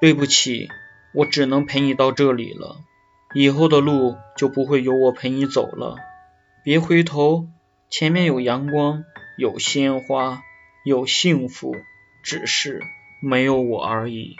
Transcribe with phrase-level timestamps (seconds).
[0.00, 0.68] 对不起
[1.12, 2.80] 我只能陪你到这里了
[3.34, 5.96] 以后的路就不会有我陪你走了。
[6.64, 7.48] 别回头
[7.90, 9.04] 前面有阳光
[9.36, 10.42] 有鲜花
[10.84, 11.76] 有幸福
[12.24, 12.82] 只是
[13.22, 14.36] 没有我而已。